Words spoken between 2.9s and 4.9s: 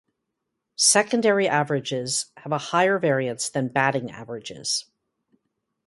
variance than batting averages.